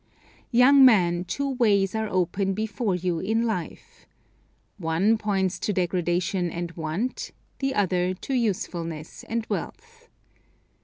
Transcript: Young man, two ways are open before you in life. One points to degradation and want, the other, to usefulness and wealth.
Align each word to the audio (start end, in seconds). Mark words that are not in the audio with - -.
Young 0.49 0.83
man, 0.83 1.25
two 1.25 1.47
ways 1.47 1.93
are 1.93 2.09
open 2.09 2.55
before 2.55 2.95
you 2.95 3.19
in 3.19 3.45
life. 3.45 4.07
One 4.79 5.15
points 5.15 5.59
to 5.59 5.73
degradation 5.73 6.49
and 6.49 6.71
want, 6.71 7.29
the 7.59 7.75
other, 7.75 8.15
to 8.15 8.33
usefulness 8.33 9.23
and 9.29 9.45
wealth. 9.47 10.09